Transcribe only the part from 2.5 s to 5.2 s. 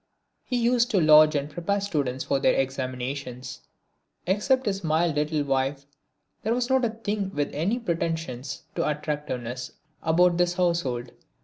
examinations. Except his mild